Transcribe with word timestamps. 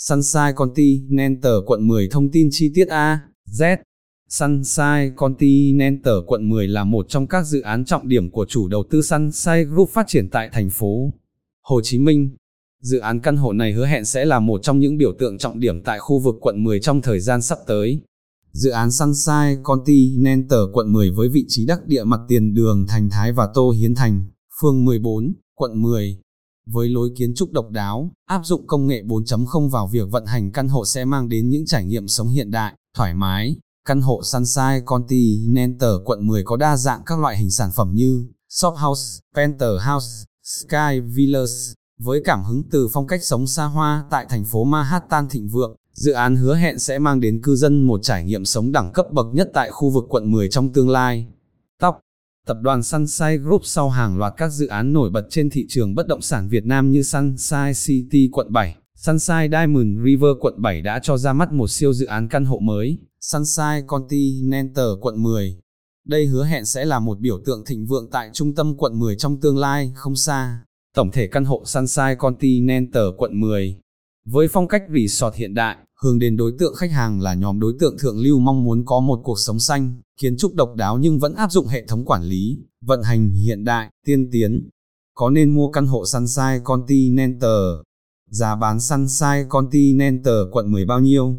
Sunshine 0.00 0.52
Continental 0.56 1.52
quận 1.66 1.88
10 1.88 2.08
thông 2.08 2.30
tin 2.30 2.48
chi 2.50 2.70
tiết 2.74 2.88
A, 2.88 3.20
Z. 3.50 3.76
Sunshine 4.28 5.12
Continental 5.16 6.14
quận 6.26 6.48
10 6.48 6.68
là 6.68 6.84
một 6.84 7.06
trong 7.08 7.26
các 7.26 7.46
dự 7.46 7.60
án 7.60 7.84
trọng 7.84 8.08
điểm 8.08 8.30
của 8.30 8.46
chủ 8.48 8.68
đầu 8.68 8.84
tư 8.90 9.02
Sunshine 9.02 9.64
Group 9.64 9.90
phát 9.90 10.08
triển 10.08 10.28
tại 10.30 10.50
thành 10.52 10.70
phố 10.70 11.12
Hồ 11.62 11.80
Chí 11.84 11.98
Minh. 11.98 12.36
Dự 12.82 12.98
án 12.98 13.20
căn 13.20 13.36
hộ 13.36 13.52
này 13.52 13.72
hứa 13.72 13.86
hẹn 13.86 14.04
sẽ 14.04 14.24
là 14.24 14.40
một 14.40 14.62
trong 14.62 14.78
những 14.78 14.96
biểu 14.96 15.12
tượng 15.18 15.38
trọng 15.38 15.60
điểm 15.60 15.82
tại 15.82 15.98
khu 15.98 16.18
vực 16.18 16.34
quận 16.40 16.64
10 16.64 16.80
trong 16.80 17.02
thời 17.02 17.20
gian 17.20 17.42
sắp 17.42 17.58
tới. 17.66 18.00
Dự 18.52 18.70
án 18.70 18.90
Sunshine 18.90 19.56
Continental 19.62 20.60
quận 20.72 20.92
10 20.92 21.10
với 21.10 21.28
vị 21.28 21.44
trí 21.48 21.66
đắc 21.66 21.86
địa 21.86 22.04
mặt 22.04 22.20
tiền 22.28 22.54
đường 22.54 22.86
Thành 22.88 23.10
Thái 23.10 23.32
và 23.32 23.48
Tô 23.54 23.70
Hiến 23.70 23.94
Thành, 23.94 24.24
phường 24.60 24.84
14, 24.84 25.32
quận 25.54 25.82
10. 25.82 26.20
Với 26.72 26.88
lối 26.88 27.10
kiến 27.16 27.34
trúc 27.34 27.52
độc 27.52 27.70
đáo, 27.70 28.12
áp 28.26 28.40
dụng 28.44 28.66
công 28.66 28.86
nghệ 28.86 29.02
4.0 29.02 29.68
vào 29.68 29.86
việc 29.86 30.10
vận 30.10 30.26
hành 30.26 30.52
căn 30.52 30.68
hộ 30.68 30.84
sẽ 30.84 31.04
mang 31.04 31.28
đến 31.28 31.48
những 31.48 31.66
trải 31.66 31.84
nghiệm 31.84 32.08
sống 32.08 32.28
hiện 32.28 32.50
đại, 32.50 32.74
thoải 32.96 33.14
mái. 33.14 33.56
Căn 33.88 34.00
hộ 34.00 34.22
Sunshine 34.22 34.80
Continental 34.84 35.90
quận 36.04 36.26
10 36.26 36.42
có 36.44 36.56
đa 36.56 36.76
dạng 36.76 37.02
các 37.06 37.18
loại 37.18 37.36
hình 37.36 37.50
sản 37.50 37.70
phẩm 37.74 37.92
như 37.94 38.26
shop 38.48 38.74
house, 38.76 39.20
penthouse, 39.36 40.06
sky 40.42 41.00
villas, 41.14 41.72
với 41.98 42.22
cảm 42.24 42.44
hứng 42.44 42.62
từ 42.70 42.88
phong 42.92 43.06
cách 43.06 43.24
sống 43.24 43.46
xa 43.46 43.64
hoa 43.64 44.04
tại 44.10 44.26
thành 44.28 44.44
phố 44.44 44.64
Manhattan 44.64 45.28
thịnh 45.28 45.48
vượng. 45.48 45.76
Dự 45.94 46.12
án 46.12 46.36
hứa 46.36 46.56
hẹn 46.56 46.78
sẽ 46.78 46.98
mang 46.98 47.20
đến 47.20 47.40
cư 47.42 47.56
dân 47.56 47.86
một 47.86 48.00
trải 48.02 48.24
nghiệm 48.24 48.44
sống 48.44 48.72
đẳng 48.72 48.92
cấp 48.92 49.06
bậc 49.12 49.26
nhất 49.32 49.50
tại 49.54 49.70
khu 49.70 49.90
vực 49.90 50.04
quận 50.08 50.30
10 50.30 50.48
trong 50.48 50.72
tương 50.72 50.88
lai. 50.88 51.26
Tóc 51.80 52.00
Tập 52.46 52.56
đoàn 52.60 52.82
Sunshine 52.82 53.36
Group 53.36 53.60
sau 53.64 53.90
hàng 53.90 54.18
loạt 54.18 54.34
các 54.36 54.48
dự 54.48 54.66
án 54.66 54.92
nổi 54.92 55.10
bật 55.10 55.26
trên 55.30 55.50
thị 55.50 55.66
trường 55.68 55.94
bất 55.94 56.06
động 56.06 56.20
sản 56.20 56.48
Việt 56.48 56.66
Nam 56.66 56.90
như 56.90 57.02
Sunshine 57.02 57.72
City 57.74 58.28
quận 58.32 58.52
7, 58.52 58.76
Sunshine 58.96 59.48
Diamond 59.48 60.04
River 60.04 60.30
quận 60.40 60.62
7 60.62 60.82
đã 60.82 61.00
cho 61.02 61.16
ra 61.16 61.32
mắt 61.32 61.52
một 61.52 61.70
siêu 61.70 61.92
dự 61.92 62.06
án 62.06 62.28
căn 62.28 62.44
hộ 62.44 62.58
mới, 62.58 62.98
Sunshine 63.20 63.82
Continental 63.86 64.86
quận 65.00 65.22
10. 65.22 65.60
Đây 66.06 66.26
hứa 66.26 66.44
hẹn 66.44 66.64
sẽ 66.64 66.84
là 66.84 66.98
một 66.98 67.20
biểu 67.20 67.40
tượng 67.44 67.64
thịnh 67.64 67.86
vượng 67.86 68.10
tại 68.10 68.30
trung 68.32 68.54
tâm 68.54 68.76
quận 68.76 68.98
10 68.98 69.16
trong 69.16 69.40
tương 69.40 69.58
lai 69.58 69.92
không 69.94 70.16
xa. 70.16 70.64
Tổng 70.94 71.10
thể 71.10 71.26
căn 71.26 71.44
hộ 71.44 71.62
Sunshine 71.66 72.14
Continental 72.14 73.04
quận 73.16 73.40
10 73.40 73.76
với 74.24 74.48
phong 74.48 74.68
cách 74.68 74.82
resort 74.94 75.34
hiện 75.34 75.54
đại, 75.54 75.76
hướng 76.04 76.18
đến 76.18 76.36
đối 76.36 76.52
tượng 76.58 76.74
khách 76.74 76.90
hàng 76.90 77.20
là 77.20 77.34
nhóm 77.34 77.60
đối 77.60 77.74
tượng 77.80 77.98
thượng 77.98 78.18
lưu 78.18 78.38
mong 78.38 78.64
muốn 78.64 78.84
có 78.84 79.00
một 79.00 79.20
cuộc 79.24 79.38
sống 79.38 79.58
xanh, 79.58 80.00
kiến 80.20 80.36
trúc 80.36 80.54
độc 80.54 80.74
đáo 80.74 80.98
nhưng 80.98 81.18
vẫn 81.18 81.34
áp 81.34 81.52
dụng 81.52 81.66
hệ 81.66 81.86
thống 81.86 82.04
quản 82.04 82.22
lý, 82.22 82.58
vận 82.84 83.02
hành 83.02 83.32
hiện 83.32 83.64
đại, 83.64 83.90
tiên 84.06 84.28
tiến. 84.32 84.68
Có 85.14 85.30
nên 85.30 85.54
mua 85.54 85.70
căn 85.70 85.86
hộ 85.86 86.06
Sunshine 86.06 86.60
Continental? 86.64 87.62
Giá 88.30 88.56
bán 88.56 88.80
Sunshine 88.80 89.44
Continental 89.48 90.34
quận 90.52 90.72
10 90.72 90.84
bao 90.84 91.00
nhiêu? 91.00 91.36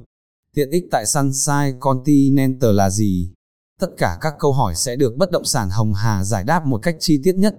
Tiện 0.56 0.70
ích 0.70 0.84
tại 0.92 1.06
Sunshine 1.06 1.74
Continental 1.80 2.72
là 2.74 2.90
gì? 2.90 3.34
Tất 3.80 3.90
cả 3.98 4.18
các 4.22 4.34
câu 4.40 4.54
hỏi 4.54 4.76
sẽ 4.76 4.96
được 4.96 5.16
bất 5.18 5.32
động 5.32 5.46
sản 5.46 5.70
Hồng 5.70 5.94
Hà 5.94 6.24
giải 6.24 6.44
đáp 6.44 6.66
một 6.66 6.78
cách 6.78 6.96
chi 7.00 7.20
tiết 7.24 7.36
nhất. 7.36 7.56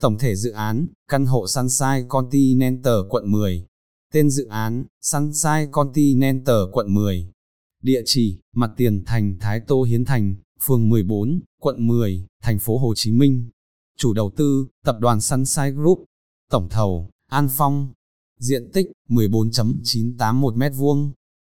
Tổng 0.00 0.18
thể 0.18 0.36
dự 0.36 0.50
án, 0.50 0.86
căn 1.08 1.26
hộ 1.26 1.46
Sunshine 1.46 2.04
Continental 2.08 2.94
quận 3.08 3.32
10, 3.32 3.66
Tên 4.14 4.30
dự 4.30 4.46
án, 4.46 4.84
Sunshine 5.00 5.66
Continental 5.72 6.56
quận 6.72 6.94
10. 6.94 7.32
Địa 7.82 8.02
chỉ, 8.04 8.40
mặt 8.52 8.70
tiền 8.76 9.04
thành 9.06 9.36
Thái 9.40 9.60
Tô 9.66 9.82
Hiến 9.82 10.04
Thành, 10.04 10.36
phường 10.66 10.88
14, 10.88 11.40
quận 11.60 11.86
10, 11.86 12.26
thành 12.42 12.58
phố 12.58 12.78
Hồ 12.78 12.94
Chí 12.96 13.12
Minh. 13.12 13.50
Chủ 13.98 14.12
đầu 14.12 14.30
tư, 14.36 14.66
tập 14.84 14.96
đoàn 15.00 15.20
Sunshine 15.20 15.70
Group. 15.70 16.04
Tổng 16.50 16.68
thầu, 16.68 17.10
An 17.28 17.48
Phong. 17.56 17.92
Diện 18.40 18.70
tích, 18.72 18.86
14.981 19.08 20.56
m2. 20.56 21.10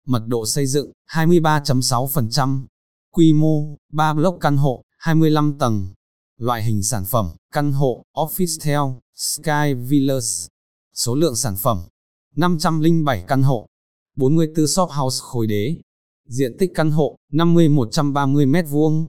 Mật 0.08 0.23
độ 0.28 0.46
xây 0.46 0.68
dựng, 0.68 0.92
23.6%. 1.09 2.66
Quy 3.12 3.34
mô, 3.34 3.78
3 3.94 4.14
block 4.14 4.38
căn 4.42 4.58
hộ, 4.58 4.84
25 4.98 5.58
tầng. 5.59 5.94
Loại 6.38 6.64
hình 6.64 6.84
sản 6.84 7.06
phẩm, 7.06 7.25
căn 7.53 7.72
hộ, 7.72 8.03
office 8.14 8.59
theo, 8.62 9.00
Sky 9.16 9.74
Villas. 9.74 10.47
Số 10.94 11.16
lượng 11.16 11.35
sản 11.35 11.56
phẩm, 11.56 11.78
507 12.36 13.25
căn 13.28 13.44
hộ, 13.44 13.68
44 14.16 14.68
shop 14.68 14.90
house 14.90 15.19
khối 15.22 15.47
đế, 15.47 15.75
diện 16.28 16.58
tích 16.59 16.72
căn 16.75 16.92
hộ 16.92 17.16
50-130 17.31 18.52
m2, 18.52 19.06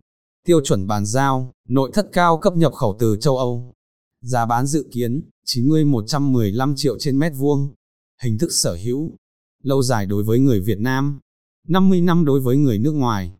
tiêu 0.46 0.60
chuẩn 0.64 0.86
bàn 0.86 1.06
giao, 1.06 1.52
nội 1.68 1.90
thất 1.94 2.08
cao 2.12 2.38
cấp 2.38 2.56
nhập 2.56 2.72
khẩu 2.72 2.96
từ 2.98 3.16
châu 3.20 3.38
Âu, 3.38 3.72
giá 4.20 4.46
bán 4.46 4.66
dự 4.66 4.88
kiến 4.92 5.22
90-115 5.46 6.74
triệu 6.76 6.98
trên 6.98 7.18
mét 7.18 7.32
vuông, 7.36 7.74
hình 8.22 8.38
thức 8.38 8.52
sở 8.52 8.74
hữu, 8.84 9.16
lâu 9.62 9.82
dài 9.82 10.06
đối 10.06 10.22
với 10.22 10.38
người 10.38 10.60
Việt 10.60 10.78
Nam, 10.78 11.20
50 11.68 12.00
năm 12.00 12.24
đối 12.24 12.40
với 12.40 12.56
người 12.56 12.78
nước 12.78 12.92
ngoài, 12.92 13.32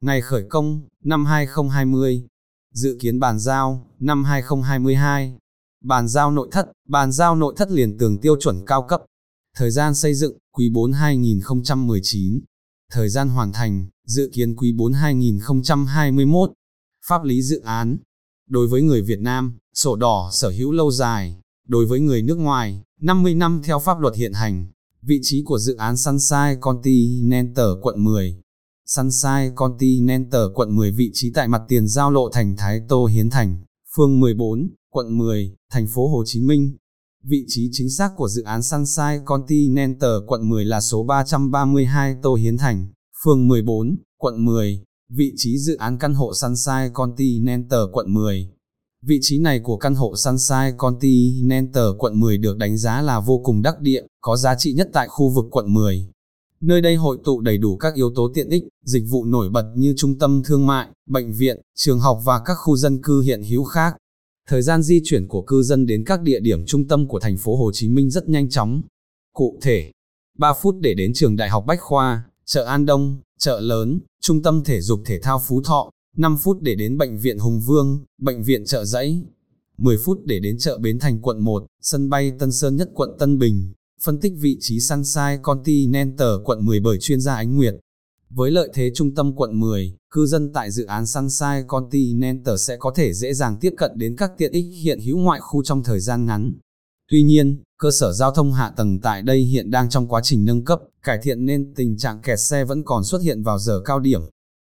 ngày 0.00 0.20
khởi 0.20 0.44
công 0.50 0.80
năm 1.04 1.24
2020, 1.24 2.26
dự 2.74 2.96
kiến 3.00 3.20
bàn 3.20 3.38
giao 3.38 3.86
năm 4.00 4.24
2022, 4.24 5.38
bàn 5.84 6.08
giao 6.08 6.30
nội 6.30 6.48
thất, 6.52 6.72
bàn 6.88 7.12
giao 7.12 7.36
nội 7.36 7.54
thất 7.56 7.70
liền 7.70 7.98
tường 7.98 8.18
tiêu 8.18 8.36
chuẩn 8.40 8.64
cao 8.66 8.82
cấp, 8.82 9.02
Thời 9.58 9.70
gian 9.70 9.94
xây 9.94 10.14
dựng, 10.14 10.38
quý 10.52 10.70
4 10.70 10.92
2019. 10.92 12.40
Thời 12.92 13.08
gian 13.08 13.28
hoàn 13.28 13.52
thành, 13.52 13.86
dự 14.04 14.30
kiến 14.32 14.56
quý 14.56 14.72
4 14.72 14.92
2021. 14.92 16.50
Pháp 17.06 17.24
lý 17.24 17.42
dự 17.42 17.60
án. 17.60 17.98
Đối 18.48 18.68
với 18.68 18.82
người 18.82 19.02
Việt 19.02 19.18
Nam, 19.20 19.58
sổ 19.74 19.96
đỏ 19.96 20.30
sở 20.32 20.48
hữu 20.48 20.72
lâu 20.72 20.90
dài. 20.90 21.40
Đối 21.68 21.86
với 21.86 22.00
người 22.00 22.22
nước 22.22 22.38
ngoài, 22.38 22.82
50 23.00 23.34
năm 23.34 23.60
theo 23.64 23.78
pháp 23.78 24.00
luật 24.00 24.14
hiện 24.14 24.32
hành. 24.32 24.66
Vị 25.02 25.20
trí 25.22 25.42
của 25.42 25.58
dự 25.58 25.76
án 25.76 25.96
Sunshine 25.96 26.56
Continental 26.60 27.66
quận 27.82 28.04
10. 28.04 28.40
Sunshine 28.86 29.52
Continental 29.54 30.42
quận 30.54 30.76
10 30.76 30.90
vị 30.90 31.10
trí 31.14 31.30
tại 31.34 31.48
mặt 31.48 31.62
tiền 31.68 31.88
giao 31.88 32.10
lộ 32.10 32.30
thành 32.32 32.56
Thái 32.56 32.80
Tô 32.88 33.06
Hiến 33.06 33.30
Thành, 33.30 33.64
phường 33.96 34.20
14, 34.20 34.68
quận 34.90 35.18
10, 35.18 35.54
thành 35.70 35.86
phố 35.86 36.08
Hồ 36.08 36.22
Chí 36.26 36.40
Minh. 36.40 36.76
Vị 37.28 37.44
trí 37.48 37.68
chính 37.72 37.90
xác 37.90 38.12
của 38.16 38.28
dự 38.28 38.42
án 38.42 38.62
Sunshine 38.62 39.20
Continental 39.24 40.10
quận 40.26 40.48
10 40.48 40.64
là 40.64 40.80
số 40.80 41.04
332 41.04 42.16
Tô 42.22 42.34
Hiến 42.34 42.56
Thành, 42.56 42.88
phường 43.24 43.48
14, 43.48 43.96
quận 44.18 44.44
10. 44.44 44.82
Vị 45.10 45.32
trí 45.36 45.58
dự 45.58 45.76
án 45.76 45.98
căn 45.98 46.14
hộ 46.14 46.32
Sunshine 46.34 46.90
Continental 46.92 47.80
quận 47.92 48.14
10. 48.14 48.50
Vị 49.02 49.18
trí 49.22 49.38
này 49.38 49.60
của 49.60 49.76
căn 49.76 49.94
hộ 49.94 50.16
Sunshine 50.16 50.72
Continental 50.76 51.84
quận 51.98 52.20
10 52.20 52.38
được 52.38 52.56
đánh 52.56 52.78
giá 52.78 53.02
là 53.02 53.20
vô 53.20 53.40
cùng 53.44 53.62
đắc 53.62 53.80
địa, 53.80 54.02
có 54.20 54.36
giá 54.36 54.54
trị 54.58 54.72
nhất 54.72 54.88
tại 54.92 55.08
khu 55.08 55.28
vực 55.28 55.44
quận 55.50 55.74
10. 55.74 56.08
Nơi 56.60 56.80
đây 56.80 56.96
hội 56.96 57.18
tụ 57.24 57.40
đầy 57.40 57.58
đủ 57.58 57.76
các 57.76 57.94
yếu 57.94 58.10
tố 58.14 58.30
tiện 58.34 58.48
ích, 58.48 58.62
dịch 58.84 59.04
vụ 59.08 59.24
nổi 59.24 59.50
bật 59.50 59.72
như 59.76 59.94
trung 59.96 60.18
tâm 60.18 60.42
thương 60.44 60.66
mại, 60.66 60.88
bệnh 61.08 61.32
viện, 61.32 61.60
trường 61.74 62.00
học 62.00 62.20
và 62.24 62.40
các 62.44 62.54
khu 62.54 62.76
dân 62.76 63.02
cư 63.02 63.20
hiện 63.20 63.42
hữu 63.42 63.64
khác. 63.64 63.96
Thời 64.48 64.62
gian 64.62 64.82
di 64.82 65.00
chuyển 65.04 65.28
của 65.28 65.42
cư 65.42 65.62
dân 65.62 65.86
đến 65.86 66.04
các 66.04 66.22
địa 66.22 66.40
điểm 66.40 66.66
trung 66.66 66.88
tâm 66.88 67.08
của 67.08 67.20
thành 67.20 67.36
phố 67.36 67.56
Hồ 67.56 67.70
Chí 67.74 67.88
Minh 67.88 68.10
rất 68.10 68.28
nhanh 68.28 68.48
chóng. 68.48 68.82
Cụ 69.34 69.58
thể, 69.62 69.90
3 70.38 70.52
phút 70.62 70.74
để 70.80 70.94
đến 70.94 71.12
trường 71.14 71.36
Đại 71.36 71.48
học 71.48 71.64
Bách 71.66 71.80
Khoa, 71.80 72.24
chợ 72.44 72.64
An 72.64 72.86
Đông, 72.86 73.20
chợ 73.38 73.60
lớn, 73.60 74.00
trung 74.20 74.42
tâm 74.42 74.64
thể 74.64 74.80
dục 74.80 75.00
thể 75.04 75.20
thao 75.20 75.42
Phú 75.48 75.62
Thọ, 75.62 75.90
5 76.16 76.36
phút 76.36 76.60
để 76.60 76.74
đến 76.74 76.98
bệnh 76.98 77.18
viện 77.18 77.38
Hùng 77.38 77.60
Vương, 77.60 78.04
bệnh 78.18 78.42
viện 78.42 78.64
chợ 78.64 78.84
Dãy; 78.84 79.22
10 79.78 79.96
phút 80.04 80.20
để 80.24 80.40
đến 80.40 80.58
chợ 80.58 80.78
Bến 80.78 80.98
Thành 80.98 81.20
quận 81.20 81.44
1, 81.44 81.66
sân 81.82 82.08
bay 82.08 82.32
Tân 82.38 82.52
Sơn 82.52 82.76
Nhất 82.76 82.90
quận 82.94 83.10
Tân 83.18 83.38
Bình, 83.38 83.72
phân 84.02 84.20
tích 84.20 84.32
vị 84.36 84.56
trí 84.60 84.80
Sunshine 84.80 85.38
Continental 85.42 86.28
quận 86.44 86.64
10 86.64 86.80
bởi 86.80 86.98
chuyên 87.00 87.20
gia 87.20 87.34
Ánh 87.34 87.56
Nguyệt. 87.56 87.74
Với 88.30 88.50
lợi 88.50 88.68
thế 88.74 88.90
trung 88.94 89.14
tâm 89.14 89.32
quận 89.36 89.60
10, 89.60 89.96
cư 90.16 90.26
dân 90.26 90.52
tại 90.52 90.70
dự 90.70 90.84
án 90.84 91.06
Sunshine 91.06 91.62
Continental 91.66 92.56
sẽ 92.58 92.76
có 92.76 92.92
thể 92.96 93.12
dễ 93.12 93.34
dàng 93.34 93.56
tiếp 93.60 93.74
cận 93.76 93.90
đến 93.94 94.16
các 94.16 94.30
tiện 94.38 94.52
ích 94.52 94.66
hiện 94.82 95.00
hữu 95.00 95.18
ngoại 95.18 95.40
khu 95.40 95.62
trong 95.62 95.82
thời 95.82 96.00
gian 96.00 96.26
ngắn. 96.26 96.52
Tuy 97.10 97.22
nhiên, 97.22 97.62
cơ 97.78 97.90
sở 97.90 98.12
giao 98.12 98.30
thông 98.30 98.52
hạ 98.52 98.72
tầng 98.76 99.00
tại 99.00 99.22
đây 99.22 99.40
hiện 99.40 99.70
đang 99.70 99.90
trong 99.90 100.08
quá 100.08 100.20
trình 100.24 100.44
nâng 100.44 100.64
cấp, 100.64 100.80
cải 101.02 101.18
thiện 101.22 101.46
nên 101.46 101.74
tình 101.74 101.96
trạng 101.98 102.22
kẹt 102.22 102.40
xe 102.40 102.64
vẫn 102.64 102.84
còn 102.84 103.04
xuất 103.04 103.22
hiện 103.22 103.42
vào 103.42 103.58
giờ 103.58 103.80
cao 103.84 104.00
điểm, 104.00 104.20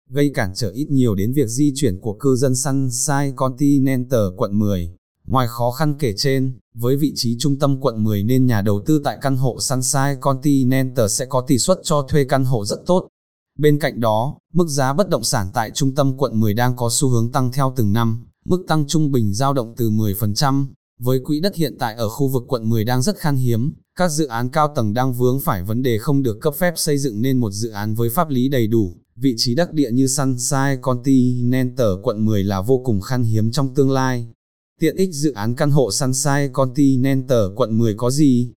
gây 0.10 0.32
cản 0.34 0.52
trở 0.56 0.70
ít 0.72 0.88
nhiều 0.90 1.16
đến 1.16 1.34
việc 1.34 1.48
di 1.48 1.74
chuyển 1.76 2.00
của 2.00 2.14
cư 2.14 2.36
dân 2.36 2.56
Sunshine 2.56 3.32
Continental 3.36 4.22
quận 4.38 4.60
10. 4.60 4.96
Ngoài 5.28 5.48
khó 5.50 5.72
khăn 5.72 5.96
kể 6.00 6.14
trên, 6.18 6.54
với 6.74 6.96
vị 6.96 7.12
trí 7.16 7.38
trung 7.40 7.60
tâm 7.60 7.82
quận 7.82 8.04
10 8.04 8.24
nên 8.24 8.46
nhà 8.46 8.62
đầu 8.62 8.82
tư 8.86 9.02
tại 9.04 9.18
căn 9.22 9.38
hộ 9.38 9.58
Sunshine 9.60 10.16
Continental 10.22 11.08
sẽ 11.08 11.26
có 11.26 11.42
tỷ 11.48 11.58
suất 11.58 11.80
cho 11.84 12.02
thuê 12.10 12.24
căn 12.24 12.46
hộ 12.46 12.66
rất 12.66 12.80
tốt, 12.86 13.08
Bên 13.60 13.80
cạnh 13.80 14.00
đó, 14.00 14.38
mức 14.54 14.68
giá 14.68 14.94
bất 14.94 15.10
động 15.10 15.24
sản 15.24 15.48
tại 15.54 15.72
trung 15.74 15.96
tâm 15.96 16.18
quận 16.18 16.40
10 16.40 16.54
đang 16.54 16.76
có 16.76 16.90
xu 16.92 17.10
hướng 17.10 17.32
tăng 17.32 17.52
theo 17.52 17.74
từng 17.76 17.94
năm, 17.94 18.28
mức 18.46 18.64
tăng 18.68 18.88
trung 18.88 19.12
bình 19.12 19.34
dao 19.34 19.54
động 19.54 19.74
từ 19.78 19.90
10%. 19.90 20.66
Với 21.00 21.20
quỹ 21.20 21.40
đất 21.40 21.56
hiện 21.56 21.76
tại 21.80 21.96
ở 21.96 22.10
khu 22.10 22.28
vực 22.28 22.44
quận 22.48 22.70
10 22.70 22.84
đang 22.84 23.02
rất 23.02 23.18
khan 23.18 23.36
hiếm, 23.36 23.74
các 23.96 24.10
dự 24.10 24.28
án 24.28 24.50
cao 24.50 24.74
tầng 24.76 24.94
đang 24.94 25.14
vướng 25.14 25.40
phải 25.40 25.64
vấn 25.64 25.82
đề 25.82 25.98
không 25.98 26.24
được 26.24 26.38
cấp 26.42 26.54
phép 26.56 26.74
xây 26.76 26.98
dựng 26.98 27.22
nên 27.22 27.38
một 27.38 27.52
dự 27.52 27.70
án 27.70 27.96
với 27.96 28.10
pháp 28.10 28.30
lý 28.30 28.50
đầy 28.50 28.68
đủ, 28.68 28.98
vị 29.16 29.34
trí 29.38 29.56
đắc 29.56 29.74
địa 29.74 29.92
như 29.92 30.08
Sunshine 30.08 30.78
Continental 30.82 31.88
quận 32.04 32.26
10 32.26 32.44
là 32.44 32.62
vô 32.62 32.82
cùng 32.86 33.02
khan 33.02 33.24
hiếm 33.24 33.52
trong 33.52 33.74
tương 33.76 33.92
lai. 33.92 34.28
Tiện 34.80 34.96
ích 34.96 35.14
dự 35.14 35.32
án 35.32 35.56
căn 35.56 35.72
hộ 35.72 35.92
Sunshine 35.92 36.48
Continental 36.54 37.44
quận 37.56 37.78
10 37.78 37.94
có 37.94 38.10
gì? 38.10 38.54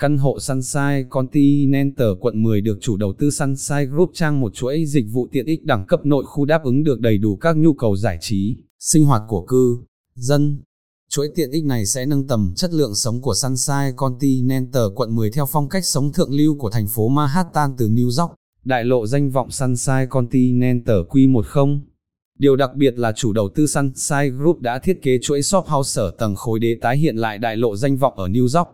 Căn 0.00 0.18
hộ 0.18 0.38
Sunshine 0.40 1.04
Continental 1.10 2.08
quận 2.20 2.42
10 2.42 2.60
được 2.60 2.78
chủ 2.80 2.96
đầu 2.96 3.12
tư 3.18 3.30
Sunshine 3.30 3.84
Group 3.84 4.10
trang 4.14 4.40
một 4.40 4.54
chuỗi 4.54 4.84
dịch 4.86 5.04
vụ 5.12 5.28
tiện 5.32 5.46
ích 5.46 5.64
đẳng 5.64 5.86
cấp 5.86 6.06
nội 6.06 6.24
khu 6.26 6.44
đáp 6.44 6.64
ứng 6.64 6.84
được 6.84 7.00
đầy 7.00 7.18
đủ 7.18 7.36
các 7.36 7.56
nhu 7.56 7.74
cầu 7.74 7.96
giải 7.96 8.18
trí, 8.20 8.56
sinh 8.78 9.04
hoạt 9.04 9.22
của 9.28 9.44
cư, 9.46 9.78
dân. 10.14 10.62
Chuỗi 11.10 11.28
tiện 11.34 11.50
ích 11.50 11.64
này 11.64 11.86
sẽ 11.86 12.06
nâng 12.06 12.26
tầm 12.26 12.52
chất 12.56 12.72
lượng 12.72 12.94
sống 12.94 13.20
của 13.20 13.34
Sunshine 13.34 13.92
Continental 13.96 14.82
quận 14.94 15.14
10 15.14 15.30
theo 15.30 15.46
phong 15.46 15.68
cách 15.68 15.84
sống 15.84 16.12
thượng 16.12 16.34
lưu 16.34 16.56
của 16.58 16.70
thành 16.70 16.86
phố 16.86 17.08
Manhattan 17.08 17.74
từ 17.78 17.88
New 17.88 18.22
York. 18.22 18.34
Đại 18.64 18.84
lộ 18.84 19.06
danh 19.06 19.30
vọng 19.30 19.50
Sunshine 19.50 20.06
Continental 20.10 20.96
Q10 21.08 21.78
Điều 22.38 22.56
đặc 22.56 22.70
biệt 22.76 22.98
là 22.98 23.12
chủ 23.12 23.32
đầu 23.32 23.48
tư 23.54 23.66
Sunshine 23.66 24.28
Group 24.28 24.60
đã 24.60 24.78
thiết 24.78 25.02
kế 25.02 25.18
chuỗi 25.22 25.42
shop 25.42 25.66
house 25.66 26.02
ở 26.02 26.10
tầng 26.10 26.34
khối 26.34 26.58
đế 26.58 26.76
tái 26.80 26.96
hiện 26.96 27.16
lại 27.16 27.38
đại 27.38 27.56
lộ 27.56 27.76
danh 27.76 27.96
vọng 27.96 28.14
ở 28.16 28.28
New 28.28 28.58
York. 28.58 28.68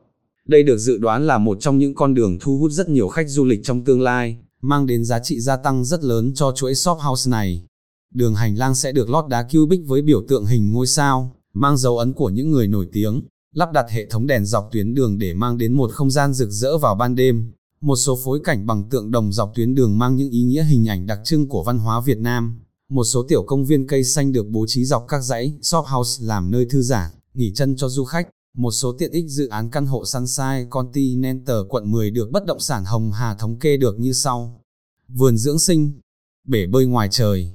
Đây 0.48 0.62
được 0.62 0.78
dự 0.78 0.98
đoán 0.98 1.26
là 1.26 1.38
một 1.38 1.58
trong 1.60 1.78
những 1.78 1.94
con 1.94 2.14
đường 2.14 2.38
thu 2.40 2.58
hút 2.58 2.70
rất 2.70 2.88
nhiều 2.88 3.08
khách 3.08 3.28
du 3.28 3.44
lịch 3.44 3.60
trong 3.64 3.84
tương 3.84 4.00
lai, 4.00 4.38
mang 4.62 4.86
đến 4.86 5.04
giá 5.04 5.18
trị 5.18 5.40
gia 5.40 5.56
tăng 5.56 5.84
rất 5.84 6.04
lớn 6.04 6.32
cho 6.34 6.52
chuỗi 6.52 6.74
shop 6.74 6.98
house 6.98 7.30
này. 7.30 7.66
Đường 8.14 8.34
hành 8.34 8.58
lang 8.58 8.74
sẽ 8.74 8.92
được 8.92 9.10
lót 9.10 9.28
đá 9.28 9.48
cubic 9.52 9.80
với 9.86 10.02
biểu 10.02 10.22
tượng 10.28 10.46
hình 10.46 10.72
ngôi 10.72 10.86
sao, 10.86 11.36
mang 11.54 11.76
dấu 11.76 11.98
ấn 11.98 12.12
của 12.12 12.30
những 12.30 12.50
người 12.50 12.68
nổi 12.68 12.88
tiếng, 12.92 13.22
lắp 13.54 13.72
đặt 13.72 13.86
hệ 13.90 14.06
thống 14.06 14.26
đèn 14.26 14.46
dọc 14.46 14.68
tuyến 14.72 14.94
đường 14.94 15.18
để 15.18 15.34
mang 15.34 15.58
đến 15.58 15.72
một 15.72 15.92
không 15.92 16.10
gian 16.10 16.32
rực 16.32 16.48
rỡ 16.50 16.78
vào 16.78 16.94
ban 16.94 17.14
đêm. 17.14 17.52
Một 17.80 17.96
số 17.96 18.18
phối 18.24 18.40
cảnh 18.44 18.66
bằng 18.66 18.88
tượng 18.90 19.10
đồng 19.10 19.32
dọc 19.32 19.52
tuyến 19.54 19.74
đường 19.74 19.98
mang 19.98 20.16
những 20.16 20.30
ý 20.30 20.42
nghĩa 20.42 20.64
hình 20.64 20.88
ảnh 20.88 21.06
đặc 21.06 21.18
trưng 21.24 21.48
của 21.48 21.62
văn 21.62 21.78
hóa 21.78 22.00
Việt 22.00 22.18
Nam. 22.18 22.60
Một 22.88 23.04
số 23.04 23.22
tiểu 23.28 23.42
công 23.42 23.64
viên 23.64 23.86
cây 23.86 24.04
xanh 24.04 24.32
được 24.32 24.46
bố 24.48 24.64
trí 24.68 24.84
dọc 24.84 25.04
các 25.08 25.20
dãy 25.20 25.58
shop 25.62 25.84
house 25.86 26.26
làm 26.26 26.50
nơi 26.50 26.66
thư 26.70 26.82
giãn, 26.82 27.10
nghỉ 27.34 27.52
chân 27.54 27.76
cho 27.76 27.88
du 27.88 28.04
khách. 28.04 28.28
Một 28.56 28.70
số 28.70 28.94
tiện 28.98 29.10
ích 29.12 29.24
dự 29.28 29.48
án 29.48 29.70
căn 29.70 29.86
hộ 29.86 30.04
Sunshine 30.04 30.66
Continental 30.70 31.56
quận 31.68 31.90
10 31.90 32.10
được 32.10 32.30
bất 32.32 32.46
động 32.46 32.60
sản 32.60 32.84
Hồng 32.84 33.12
Hà 33.12 33.34
thống 33.34 33.58
kê 33.58 33.76
được 33.76 33.98
như 33.98 34.12
sau. 34.12 34.60
Vườn 35.08 35.36
dưỡng 35.36 35.58
sinh, 35.58 36.00
bể 36.44 36.66
bơi 36.66 36.86
ngoài 36.86 37.08
trời, 37.10 37.52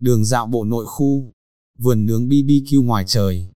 đường 0.00 0.24
dạo 0.24 0.46
bộ 0.46 0.64
nội 0.64 0.86
khu, 0.88 1.32
vườn 1.78 2.06
nướng 2.06 2.28
BBQ 2.28 2.84
ngoài 2.84 3.04
trời, 3.06 3.48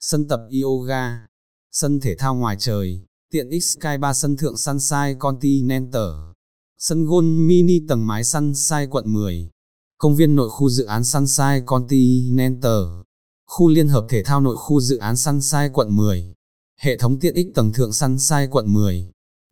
sân 0.00 0.28
tập 0.28 0.40
yoga, 0.62 1.26
sân 1.72 2.00
thể 2.00 2.16
thao 2.16 2.34
ngoài 2.34 2.56
trời, 2.58 3.04
tiện 3.30 3.48
ích 3.48 3.64
Sky 3.64 3.96
3 4.00 4.14
sân 4.14 4.36
thượng 4.36 4.56
Sunshine 4.56 5.14
Continental, 5.18 6.10
sân 6.78 7.04
golf 7.04 7.46
mini 7.46 7.80
tầng 7.88 8.06
mái 8.06 8.24
Sunshine 8.24 8.86
quận 8.90 9.12
10, 9.12 9.50
công 9.98 10.16
viên 10.16 10.36
nội 10.36 10.48
khu 10.50 10.68
dự 10.68 10.84
án 10.84 11.04
Sunshine 11.04 11.60
Continental, 11.66 12.82
khu 13.46 13.68
liên 13.68 13.88
hợp 13.88 14.06
thể 14.08 14.22
thao 14.22 14.40
nội 14.40 14.56
khu 14.58 14.80
dự 14.80 14.96
án 14.96 15.16
Sunshine 15.16 15.70
quận 15.72 15.96
10, 15.96 16.34
hệ 16.80 16.96
thống 16.96 17.18
tiện 17.18 17.34
ích 17.34 17.48
tầng 17.54 17.72
thượng 17.72 17.92
Sunshine 17.92 18.46
quận 18.50 18.72
10. 18.72 19.10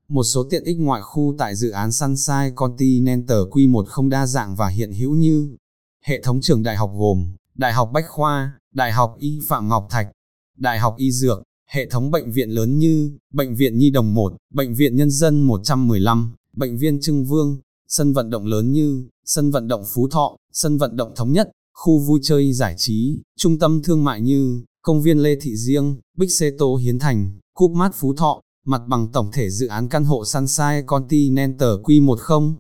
Một 0.09 0.23
số 0.23 0.47
tiện 0.51 0.65
ích 0.65 0.77
ngoại 0.79 1.03
khu 1.03 1.35
tại 1.39 1.57
dự 1.57 1.71
án 1.71 1.93
Sunshine 1.93 2.51
Continental 2.55 3.39
Q1 3.39 3.85
không 3.85 4.09
đa 4.09 4.27
dạng 4.27 4.57
và 4.57 4.69
hiện 4.69 4.93
hữu 4.93 5.15
như 5.15 5.57
hệ 6.05 6.23
thống 6.23 6.41
trường 6.41 6.63
đại 6.63 6.77
học 6.77 6.91
gồm 6.97 7.35
Đại 7.55 7.73
học 7.73 7.91
Bách 7.93 8.05
Khoa, 8.09 8.59
Đại 8.75 8.93
học 8.93 9.17
Y 9.19 9.39
Phạm 9.49 9.69
Ngọc 9.69 9.87
Thạch, 9.91 10.09
Đại 10.57 10.79
học 10.79 10.95
Y 10.99 11.13
Dược, 11.13 11.43
hệ 11.71 11.89
thống 11.91 12.11
bệnh 12.11 12.33
viện 12.33 12.51
lớn 12.51 12.79
như 12.79 13.19
Bệnh 13.33 13.55
viện 13.55 13.79
Nhi 13.79 13.91
Đồng 13.91 14.15
1, 14.15 14.37
Bệnh 14.55 14.75
viện 14.75 14.97
Nhân 14.97 15.11
dân 15.11 15.43
115, 15.43 16.35
Bệnh 16.53 16.77
viện 16.77 17.01
Trưng 17.01 17.25
Vương, 17.25 17.61
sân 17.89 18.13
vận 18.13 18.31
động 18.31 18.47
lớn 18.47 18.73
như 18.73 19.09
sân 19.25 19.51
vận 19.51 19.69
động 19.69 19.85
Phú 19.95 20.09
Thọ, 20.09 20.37
sân 20.53 20.79
vận 20.79 20.97
động 20.97 21.13
Thống 21.17 21.33
Nhất, 21.33 21.51
khu 21.75 21.99
vui 21.99 22.21
chơi 22.23 22.53
giải 22.53 22.75
trí, 22.79 23.19
trung 23.37 23.59
tâm 23.59 23.83
thương 23.83 24.05
mại 24.05 24.21
như 24.21 24.65
công 24.87 25.03
viên 25.03 25.19
Lê 25.19 25.37
Thị 25.41 25.57
Riêng, 25.57 26.01
Bích 26.17 26.33
Xê 26.33 26.53
Tô 26.59 26.77
Hiến 26.77 26.99
Thành, 26.99 27.39
Cúp 27.55 27.71
Mát 27.71 27.91
Phú 27.95 28.15
Thọ, 28.15 28.41
mặt 28.67 28.83
bằng 28.87 29.13
tổng 29.13 29.31
thể 29.33 29.51
dự 29.51 29.67
án 29.67 29.89
căn 29.89 30.05
hộ 30.05 30.25
Sunshine 30.25 30.83
Continental 30.87 31.69
Q10. 31.69 32.55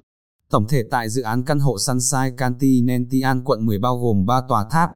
Tổng 0.50 0.66
thể 0.68 0.82
tại 0.90 1.08
dự 1.08 1.22
án 1.22 1.44
căn 1.44 1.58
hộ 1.60 1.78
Sunshine 1.78 2.30
Continental 2.30 3.38
quận 3.44 3.66
10 3.66 3.78
bao 3.78 3.98
gồm 3.98 4.26
3 4.26 4.40
tòa 4.48 4.66
tháp, 4.70 4.90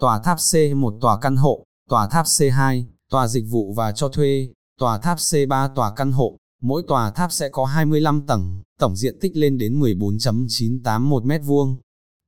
tòa 0.00 0.20
tháp 0.24 0.38
C1 0.38 1.00
tòa 1.00 1.18
căn 1.20 1.36
hộ, 1.36 1.64
tòa 1.88 2.08
tháp 2.08 2.26
C2, 2.26 2.84
tòa 3.10 3.28
dịch 3.28 3.44
vụ 3.50 3.72
và 3.72 3.92
cho 3.92 4.08
thuê, 4.08 4.48
tòa 4.78 4.98
tháp 4.98 5.18
C3 5.18 5.74
tòa 5.74 5.92
căn 5.94 6.12
hộ, 6.12 6.36
mỗi 6.62 6.82
tòa 6.88 7.10
tháp 7.10 7.32
sẽ 7.32 7.48
có 7.48 7.64
25 7.64 8.26
tầng, 8.26 8.62
tổng 8.78 8.96
diện 8.96 9.18
tích 9.20 9.36
lên 9.36 9.58
đến 9.58 9.80
14.981 9.80 11.26
m2. 11.26 11.76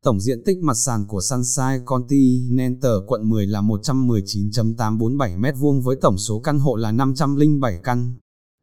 Tổng 0.05 0.21
diện 0.21 0.43
tích 0.45 0.59
mặt 0.59 0.75
sàn 0.75 1.07
của 1.07 1.21
Sunshine 1.21 1.81
Continental 1.85 2.93
quận 3.07 3.29
10 3.29 3.47
là 3.47 3.61
119.847 3.61 5.41
m2 5.41 5.81
với 5.81 5.97
tổng 5.97 6.19
số 6.19 6.41
căn 6.41 6.59
hộ 6.59 6.77
là 6.77 6.93
507 6.93 7.81
căn. 7.85 8.15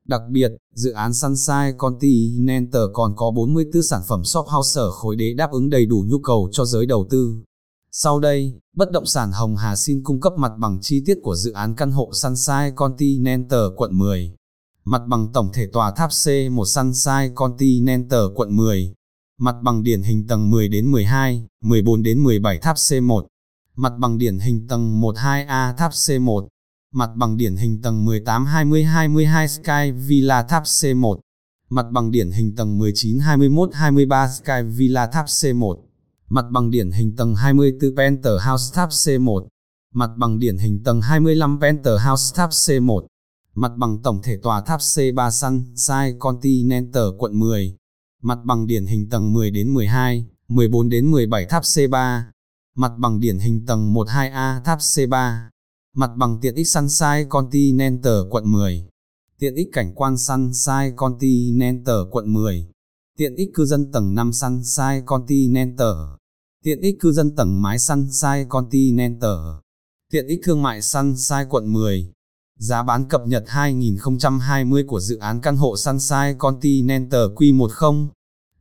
Đặc 0.07 0.21
biệt, 0.31 0.51
dự 0.75 0.91
án 0.91 1.13
Sunshine 1.13 1.71
Continental 1.77 2.81
còn 2.93 3.15
có 3.15 3.31
44 3.31 3.83
sản 3.83 4.01
phẩm 4.07 4.23
shop 4.23 4.45
house 4.47 4.81
ở 4.81 4.91
khối 4.91 5.15
đế 5.15 5.33
đáp 5.33 5.51
ứng 5.51 5.69
đầy 5.69 5.85
đủ 5.85 6.05
nhu 6.07 6.19
cầu 6.19 6.49
cho 6.51 6.65
giới 6.65 6.85
đầu 6.85 7.07
tư. 7.09 7.35
Sau 7.91 8.19
đây, 8.19 8.53
bất 8.75 8.91
động 8.91 9.05
sản 9.05 9.31
Hồng 9.31 9.55
Hà 9.55 9.75
xin 9.75 10.03
cung 10.03 10.21
cấp 10.21 10.33
mặt 10.37 10.51
bằng 10.57 10.79
chi 10.81 11.03
tiết 11.05 11.17
của 11.23 11.35
dự 11.35 11.51
án 11.51 11.75
căn 11.75 11.91
hộ 11.91 12.09
Sunshine 12.13 12.71
Continental 12.75 13.65
quận 13.75 13.97
10. 13.97 14.35
Mặt 14.85 15.01
bằng 15.07 15.27
tổng 15.33 15.49
thể 15.53 15.67
tòa 15.73 15.91
tháp 15.91 16.09
C1 16.09 16.65
Sunshine 16.65 17.31
Continental 17.35 18.23
quận 18.35 18.55
10, 18.55 18.93
Mặt 19.39 19.55
bằng 19.63 19.83
điển 19.83 20.03
hình 20.03 20.27
tầng 20.27 20.51
10 20.51 20.67
đến 20.69 20.91
12, 20.91 21.45
14 21.61 22.03
đến 22.03 22.23
17 22.23 22.59
tháp 22.59 22.75
C1. 22.75 23.25
Mặt 23.75 23.93
bằng 23.99 24.17
điển 24.17 24.39
hình 24.39 24.67
tầng 24.67 25.01
12A 25.01 25.73
tháp 25.73 25.91
C1. 25.91 26.47
Mặt 26.93 27.09
bằng 27.15 27.37
điển 27.37 27.55
hình 27.55 27.81
tầng 27.81 28.05
18 28.05 28.45
20 28.45 28.83
22 28.83 29.47
Sky 29.47 29.91
Villa 29.91 30.43
tháp 30.43 30.63
C1. 30.63 31.19
Mặt 31.69 31.85
bằng 31.91 32.11
điển 32.11 32.31
hình 32.31 32.55
tầng 32.55 32.77
19 32.77 33.19
21 33.19 33.69
23 33.73 34.27
Sky 34.27 34.61
Villa 34.67 35.07
tháp 35.07 35.25
C1. 35.25 35.75
Mặt 36.29 36.45
bằng 36.51 36.69
điển 36.69 36.91
hình 36.91 37.15
tầng 37.15 37.35
24 37.35 37.95
Penthouse 37.97 38.73
tháp 38.73 38.89
C1. 38.89 39.47
Mặt 39.93 40.09
bằng 40.17 40.39
điển 40.39 40.57
hình 40.57 40.83
tầng 40.83 41.01
25 41.01 41.59
Penthouse 41.61 42.35
tháp 42.35 42.49
C1. 42.49 43.05
Mặt 43.55 43.71
bằng 43.77 44.01
tổng 44.03 44.21
thể 44.23 44.37
tòa 44.43 44.61
tháp 44.61 44.79
C3 44.79 45.29
Sun 45.29 45.63
Side 45.75 46.15
Continental 46.19 47.03
quận 47.17 47.39
10 47.39 47.75
mặt 48.25 48.39
bằng 48.45 48.67
điển 48.67 48.85
hình 48.85 49.09
tầng 49.09 49.33
10 49.33 49.51
đến 49.51 49.73
12, 49.73 50.25
14 50.47 50.89
đến 50.89 51.11
17 51.11 51.45
tháp 51.45 51.63
C3, 51.63 52.21
mặt 52.75 52.91
bằng 52.97 53.19
điển 53.19 53.39
hình 53.39 53.65
tầng 53.65 53.93
12A 53.93 54.61
tháp 54.61 54.79
C3, 54.79 55.39
mặt 55.95 56.11
bằng 56.17 56.39
tiện 56.41 56.55
ích 56.55 56.67
Sunshine 56.67 57.25
Continental 57.29 58.13
quận 58.29 58.51
10, 58.51 58.87
tiện 59.39 59.55
ích 59.55 59.67
cảnh 59.73 59.93
quan 59.95 60.17
Sunshine 60.17 60.93
Continental 60.95 61.95
quận 62.11 62.33
10, 62.33 62.67
tiện 63.17 63.35
ích 63.35 63.49
cư 63.53 63.65
dân 63.65 63.91
tầng 63.91 64.15
5 64.15 64.33
Sunshine 64.33 65.01
Continental, 65.05 65.95
tiện 66.63 66.81
ích 66.81 66.95
cư 66.99 67.11
dân 67.11 67.35
tầng 67.35 67.61
mái 67.61 67.79
Sunshine 67.79 68.45
Continental, 68.49 69.37
tiện 70.11 70.27
ích 70.27 70.39
thương 70.43 70.61
mại 70.61 70.81
Sunshine 70.81 71.45
quận 71.49 71.73
10. 71.73 72.11
Giá 72.59 72.83
bán 72.83 73.07
cập 73.09 73.21
nhật 73.27 73.43
2020 73.47 74.83
của 74.87 74.99
dự 74.99 75.17
án 75.17 75.41
căn 75.41 75.57
hộ 75.57 75.77
Sunshine 75.77 76.35
Continental 76.37 77.21
Q10 77.35 78.07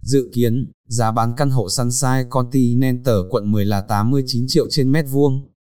Dự 0.04 0.30
kiến, 0.34 0.73
giá 0.88 1.11
bán 1.11 1.34
căn 1.37 1.50
hộ 1.50 1.68
Sunshine 1.68 2.25
Continental 2.30 3.14
quận 3.30 3.52
10 3.52 3.64
là 3.64 3.80
89 3.80 4.44
triệu 4.49 4.66
trên 4.70 4.92
mét 4.92 5.04
vuông. 5.11 5.53